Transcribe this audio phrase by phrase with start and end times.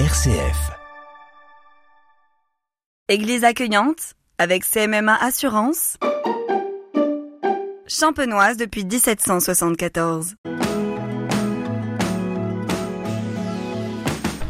[0.00, 0.72] RCF.
[3.08, 5.98] Église accueillante avec CMMA Assurance.
[7.86, 10.34] Champenoise depuis 1774.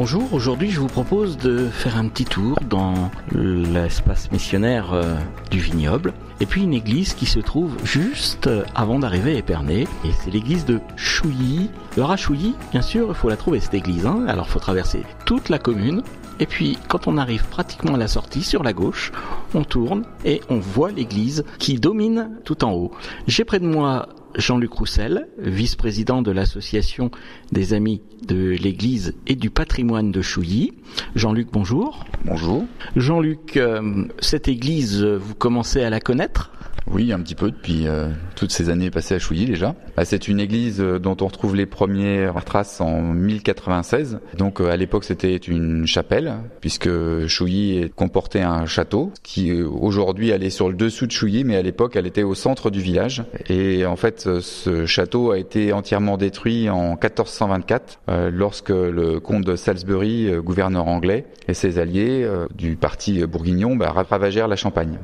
[0.00, 5.16] Bonjour, aujourd'hui je vous propose de faire un petit tour dans l'espace missionnaire euh,
[5.50, 10.10] du vignoble et puis une église qui se trouve juste avant d'arriver à Épernay et
[10.22, 11.68] c'est l'église de Chouilly.
[11.96, 14.24] Alors à Chouilly, bien sûr, il faut la trouver cette église, hein.
[14.28, 16.04] alors il faut traverser toute la commune
[16.40, 19.10] et puis, quand on arrive pratiquement à la sortie, sur la gauche,
[19.54, 22.92] on tourne et on voit l'église qui domine tout en haut.
[23.26, 27.10] J'ai près de moi Jean-Luc Roussel, vice-président de l'association
[27.52, 30.74] des amis de l'église et du patrimoine de Chouilly.
[31.14, 32.04] Jean-Luc, bonjour.
[32.24, 32.64] Bonjour.
[32.96, 36.52] Jean-Luc, euh, cette église, vous commencez à la connaître?
[36.90, 39.74] Oui, un petit peu depuis euh, toutes ces années passées à Chouilly déjà.
[39.96, 44.20] Bah, c'est une église euh, dont on retrouve les premières traces en 1096.
[44.36, 46.88] Donc euh, à l'époque c'était une chapelle puisque
[47.26, 51.96] Chouilly comportait un château qui aujourd'hui allait sur le dessous de Chouilly mais à l'époque
[51.96, 53.22] elle était au centre du village.
[53.48, 58.00] Et en fait ce château a été entièrement détruit en 1424
[58.32, 64.48] lorsque le comte de Salisbury, gouverneur anglais, et ses alliés du parti bourguignon bah, ravagèrent
[64.48, 64.98] la Champagne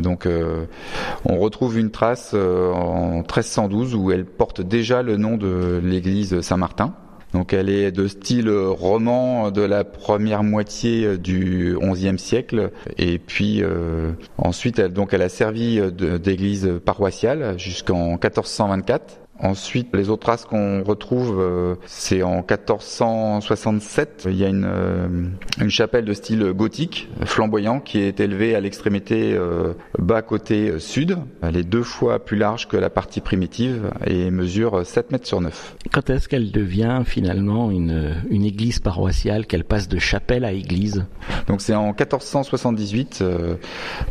[0.00, 0.64] donc euh,
[1.24, 6.40] on retrouve une trace euh, en 1312 où elle porte déjà le nom de l'église
[6.40, 6.94] Saint-Martin.
[7.32, 13.62] Donc elle est de style roman de la première moitié du XIe siècle et puis
[13.62, 20.46] euh, ensuite elle, donc elle a servi d'église paroissiale jusqu'en 1424 Ensuite, les autres traces
[20.46, 24.26] qu'on retrouve, euh, c'est en 1467.
[24.30, 25.08] Il y a une, euh,
[25.60, 31.18] une, chapelle de style gothique, flamboyant, qui est élevée à l'extrémité euh, bas côté sud.
[31.42, 35.42] Elle est deux fois plus large que la partie primitive et mesure 7 mètres sur
[35.42, 35.76] 9.
[35.92, 41.04] Quand est-ce qu'elle devient finalement une, une église paroissiale, qu'elle passe de chapelle à église?
[41.46, 43.22] Donc c'est en 1478,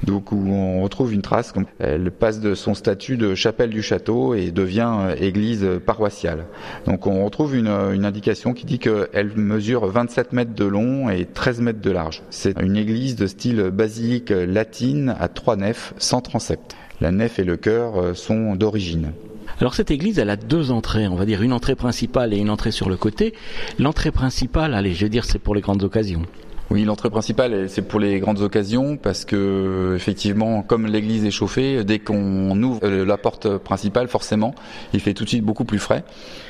[0.03, 1.51] donc où on retrouve une trace.
[1.79, 6.45] Elle passe de son statut de chapelle du château et devient église paroissiale.
[6.85, 7.67] Donc on retrouve une,
[8.05, 12.21] indication qui dit qu'elle mesure 27 mètres de long et 13 mètres de large.
[12.29, 16.75] C'est une église de style basilique latine à trois nefs sans transept.
[17.01, 19.11] La nef et le chœur euh, sont d'origine.
[19.59, 22.49] Alors cette église, elle a deux entrées, on va dire une entrée principale et une
[22.49, 23.33] entrée sur le côté.
[23.79, 26.23] L'entrée principale, allez, je veux dire, c'est pour les grandes occasions.
[26.71, 31.83] Oui, l'entrée principale, c'est pour les grandes occasions parce que effectivement, comme l'église est chauffée,
[31.83, 34.55] dès qu'on ouvre euh, la porte principale, forcément,
[34.91, 36.03] il fait tout de suite beaucoup plus frais.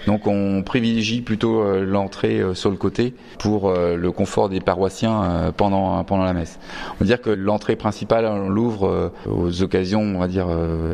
[0.08, 5.54] Donc, on privilégie plutôt euh, l'entrée euh, sur le côté pour le confort des paroissiens
[5.58, 6.60] pendant pendant la messe.
[6.94, 10.48] On va dire que l'entrée principale, on l'ouvre aux occasions, on va dire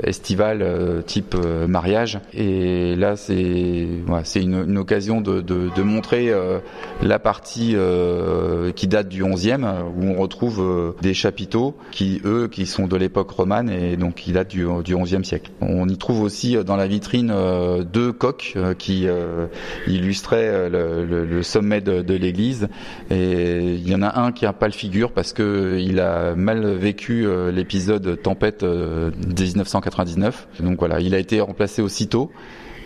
[0.03, 1.35] estivales, type
[1.67, 2.19] mariage.
[2.33, 3.87] Et là, c'est
[4.23, 6.33] c'est une, une, occasion de, de, de montrer
[7.01, 7.75] la partie
[8.75, 12.95] qui date du 11e où on retrouve euh, des chapiteaux qui eux qui sont de
[12.95, 15.51] l'époque romane et donc qui datent du, du 11e siècle.
[15.61, 19.07] On y trouve aussi euh, dans la vitrine euh, deux coques qui
[19.87, 22.69] illustraient le, sommet de, l'église
[23.09, 26.35] et il y en a un qui a pas le figure parce que il a
[26.35, 30.47] mal vécu l'épisode tempête de 1999.
[30.61, 32.31] Donc voilà, il a été remplacé aussitôt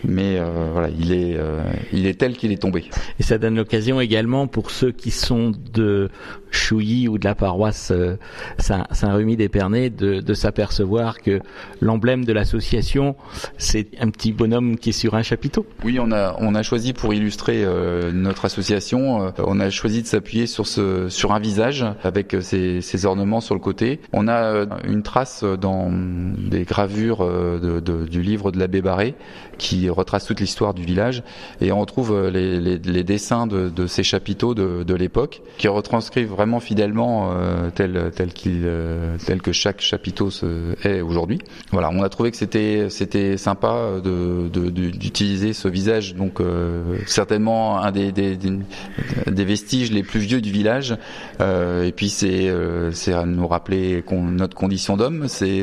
[0.07, 1.61] mais euh, voilà, il est, euh,
[1.91, 2.85] il est tel qu'il est tombé.
[3.19, 6.09] Et ça donne l'occasion également pour ceux qui sont de
[6.55, 8.17] Chouilly ou de la paroisse euh,
[8.57, 11.39] Saint-Rémy d'Épernay de, de s'apercevoir que
[11.81, 13.15] l'emblème de l'association,
[13.57, 15.65] c'est un petit bonhomme qui est sur un chapiteau.
[15.83, 17.65] Oui, on a, on a choisi pour illustrer
[18.13, 23.55] notre association, on a choisi de s'appuyer sur sur un visage avec ces ornements sur
[23.55, 23.99] le côté.
[24.13, 29.15] On a une trace dans des gravures de, du livre de l'abbé Barré
[29.57, 31.23] qui retrace toute l'histoire du village
[31.61, 36.29] et on retrouve euh, les, les, dessins de, de, ces chapiteaux de l'époque qui retranscrivent
[36.29, 41.39] vraiment fidèlement euh, tel tel qu'il euh, tel que chaque chapiteau se, est aujourd'hui.
[41.71, 47.79] Voilà, on a trouvé que c'était c'était sympa de d'utiliser ce visage donc euh, certainement
[47.79, 50.95] un des, des, des, vestiges les plus vieux du village
[51.39, 52.53] et puis c'est
[52.91, 55.61] c'est à nous rappeler qu'on notre condition d'homme, c'est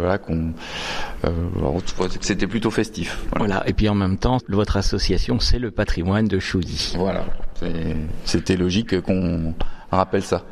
[0.00, 0.52] voilà qu'on
[2.20, 3.18] c'était plutôt festif.
[3.36, 3.62] Voilà.
[3.66, 6.94] Et puis en même temps, votre association, c'est le patrimoine de Chouilly.
[6.96, 7.24] Voilà.
[8.24, 9.54] C'était logique qu'on
[9.90, 10.42] rappelle ça.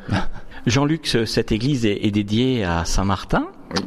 [0.65, 2.85] Jean-Luc, cette église est, dédiée à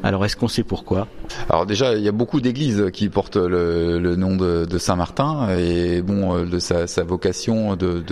[0.02, 1.06] Alors est-ce qu'on sait pourquoi?
[1.48, 6.36] Alors déjà, il y a beaucoup d'églises qui portent le, nom de, Saint-Martin et bon,
[6.36, 8.02] euh, de sa, vocation de,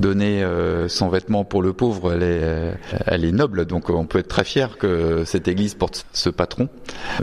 [0.00, 2.72] donner euh, son vêtement pour le pauvre, elle est, euh,
[3.06, 3.66] elle est noble.
[3.66, 6.68] Donc on peut être très fier que cette église porte ce patron.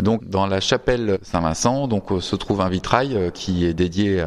[0.01, 4.23] Donc dans la chapelle Saint-Vincent, donc se trouve un vitrail qui est dédié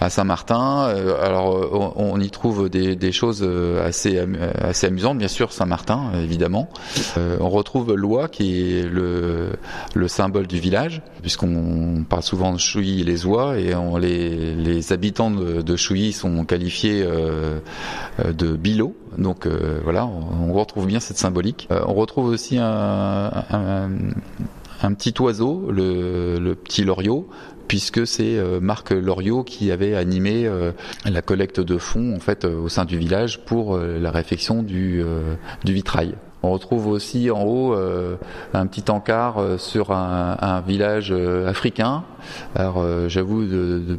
[0.00, 0.88] à, Saint-Martin.
[1.22, 3.46] Alors on, y trouve des, choses
[3.84, 4.20] assez
[4.60, 6.68] assez amusantes, bien sûr Saint-Martin évidemment.
[7.16, 9.50] on retrouve l'oie qui est le,
[9.94, 15.30] le symbole du village, puisqu'on parle souvent de Chouilly et les oies, et les, habitants
[15.30, 17.04] de, de Chouilly sont qualifiés
[18.18, 18.96] euh, de bilots.
[19.18, 21.68] Donc euh, voilà, on, retrouve bien cette symbolique.
[21.70, 23.42] Euh, on retrouve aussi un,
[24.96, 27.28] petit oiseau, le, petit loriot,
[27.68, 30.48] puisque c'est Marc Loriot qui avait animé
[31.04, 35.02] la collecte de fonds en fait au sein du village pour la réfection du
[35.64, 36.14] vitrail.
[36.42, 38.16] On retrouve aussi en haut euh,
[38.54, 42.04] un petit encart euh, sur un, village euh, africain.
[42.54, 43.98] Alors j'avoue de,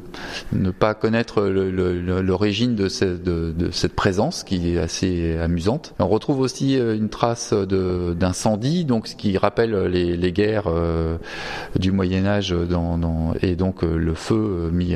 [0.54, 5.94] ne pas connaître l'origine de, cette présence qui est assez amusante.
[6.00, 10.70] On retrouve aussi une trace d'incendie, donc ce qui rappelle les, guerres
[11.76, 12.56] du Moyen Âge
[13.42, 14.96] et donc le feu mis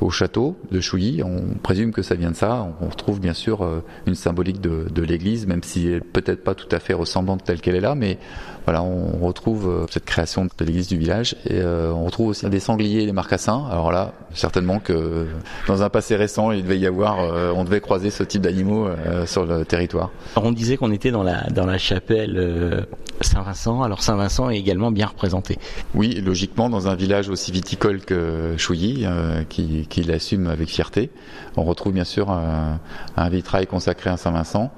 [0.00, 1.22] au château de Chouilly.
[1.22, 2.66] On présume que ça vient de ça.
[2.80, 3.66] On retrouve bien sûr
[4.06, 7.80] une symbolique de, l'église, même si peut-être pas tout à fait ressemblante telle qu'elle est
[7.80, 8.18] là, mais
[8.64, 12.35] voilà, on retrouve euh, cette création de l'église du village et euh, on retrouve aussi
[12.44, 13.64] des sangliers et des marcassins.
[13.70, 15.26] Alors là, certainement que
[15.66, 18.88] dans un passé récent, il devait y avoir, euh, on devait croiser ce type d'animaux
[19.26, 20.10] sur le territoire.
[20.36, 22.86] Alors on disait qu'on était dans la dans la chapelle
[23.20, 23.82] Saint-Vincent.
[23.82, 25.58] Alors Saint-Vincent est également bien représenté.
[25.94, 29.06] Oui, logiquement, dans un village aussi viticole que Chouilly,
[29.48, 31.10] qui, qui l'assume avec fierté,
[31.56, 32.80] on retrouve bien sûr un,
[33.16, 34.70] un vitrail consacré à Saint-Vincent,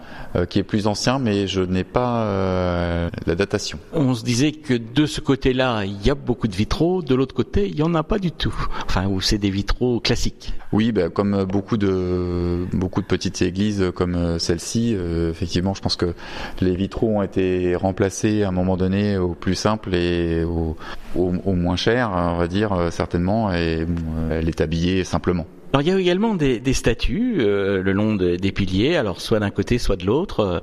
[0.48, 3.78] qui est plus ancien, mais je n'ai pas la datation.
[3.92, 7.34] On se disait que de ce côté-là, il y a beaucoup de vitraux, de l'autre
[7.34, 8.54] côté, il n'y en a pas du tout.
[8.86, 10.54] Enfin, c'est des vitraux classiques.
[10.72, 15.80] Oui, ben, comme beaucoup de beaucoup de petites églises comme euh, celle-ci, euh, effectivement, je
[15.80, 16.14] pense que
[16.60, 20.76] les vitraux ont été remplacés à un moment donné au plus simple et au,
[21.16, 23.86] au moins cher, on va dire euh, certainement, et
[24.30, 25.46] elle est habillée simplement.
[25.72, 29.50] Alors il y a également des, statues euh, le long des piliers, alors soit d'un
[29.50, 30.40] côté, soit de l'autre.
[30.40, 30.60] Euh,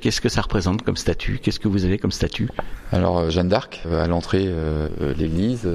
[0.00, 1.38] qu'est-ce que ça représente comme statue?
[1.42, 2.48] Qu'est-ce que vous avez comme statue?
[2.90, 5.68] Alors euh, Jeanne d'Arc, à l'entrée de l'église,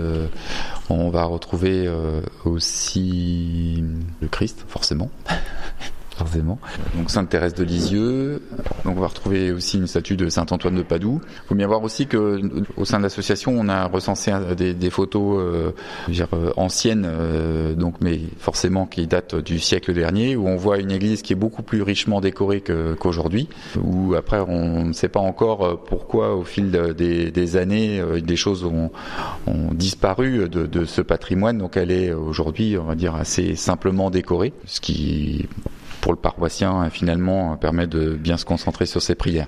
[0.89, 1.89] on va retrouver
[2.45, 3.83] aussi
[4.21, 5.09] le Christ, forcément.
[6.95, 8.41] Donc Sainte Thérèse de Lisieux.
[8.85, 11.21] Donc on va retrouver aussi une statue de Saint Antoine de Padoue.
[11.23, 12.41] Il faut bien voir aussi que
[12.75, 15.71] au sein de l'association, on a recensé des, photos euh,
[16.33, 20.91] euh, anciennes, euh, donc mais forcément qui datent du siècle dernier, où on voit une
[20.91, 22.63] église qui est beaucoup plus richement décorée
[22.99, 23.49] qu'aujourd'hui.
[23.81, 28.63] où après on ne sait pas encore pourquoi au fil des, des années des choses
[28.63, 28.91] ont,
[29.45, 31.57] ont disparu de, de ce patrimoine.
[31.57, 35.47] Donc elle est aujourd'hui, on va dire, assez simplement décorée, ce qui
[36.01, 39.47] pour le paroissien, finalement, permet de bien se concentrer sur ses prières.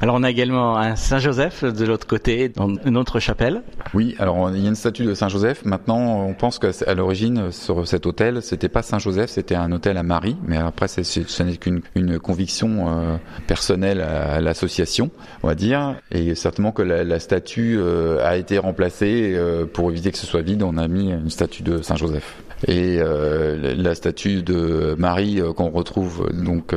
[0.00, 3.62] Alors on a également un Saint-Joseph de l'autre côté, dans une autre chapelle.
[3.94, 5.64] Oui, alors il y a une statue de Saint-Joseph.
[5.64, 10.02] Maintenant, on pense qu'à l'origine, sur cet hôtel, c'était pas Saint-Joseph, c'était un hôtel à
[10.02, 10.36] Marie.
[10.46, 13.16] Mais après, ce n'est qu'une une conviction euh,
[13.46, 15.10] personnelle à, l'association,
[15.42, 15.96] on va dire.
[16.10, 20.26] Et certainement que la, la statue euh, a été remplacée euh, pour éviter que ce
[20.26, 20.62] soit vide.
[20.62, 22.36] On a mis une statue de Saint-Joseph.
[22.66, 26.74] Et la statue de Marie qu'on retrouve donc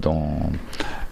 [0.00, 0.50] dans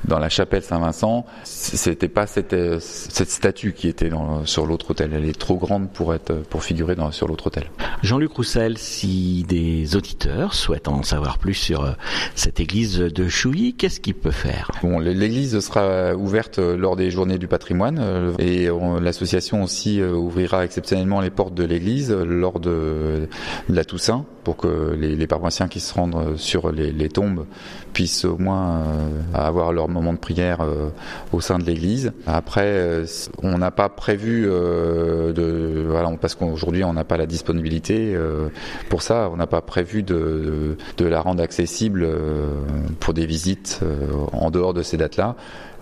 [0.04, 4.90] dans la chapelle Saint-Vincent, c'était pas cette, euh, cette statue qui était dans, sur l'autre
[4.90, 5.10] hôtel.
[5.14, 7.64] Elle est trop grande pour être pour figurer dans, sur l'autre hôtel.
[8.02, 11.92] Jean-Luc Roussel, si des auditeurs souhaitent en savoir plus sur euh,
[12.34, 14.70] cette église de Chouilly, qu'est-ce qu'ils peuvent faire?
[14.82, 18.68] Bon, l'église sera ouverte euh, lors des journées du patrimoine et
[19.00, 23.28] l'association aussi ouvrira exceptionnellement les portes de l'église lors de,
[23.68, 27.46] la Toussaint pour que les, les paroissiens qui se rendent sur les, les tombes
[27.92, 28.84] puissent au moins
[29.34, 30.90] avoir leur moment de prière euh,
[31.32, 32.12] au sein de l'Église.
[32.26, 33.06] Après, euh,
[33.42, 38.16] on n'a pas prévu euh, de voilà parce qu'aujourd'hui on n'a pas la disponibilité
[38.88, 39.28] pour ça.
[39.32, 42.08] On n'a pas prévu de, de, la rendre accessible
[43.00, 43.80] pour des visites
[44.32, 45.36] en dehors de ces dates-là.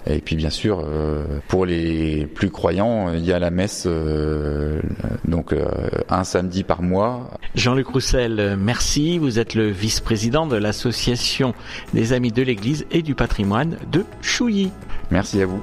[0.06, 4.80] Et puis bien sûr, euh, pour les plus croyants, il y a la messe euh,
[5.26, 5.66] donc euh,
[6.08, 7.30] un samedi par mois.
[7.54, 9.18] Jean-Luc Roussel, merci.
[9.18, 11.54] Vous êtes le vice-président de l'association
[11.94, 14.70] des Amis de l'Église et du patrimoine de Chouilly.
[15.10, 15.62] Merci à vous.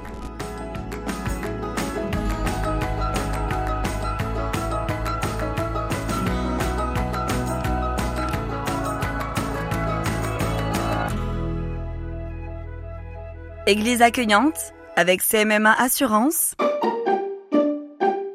[13.66, 16.56] Église accueillante avec CMMA Assurance.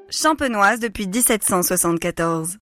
[0.09, 2.57] Champenoise depuis 1774.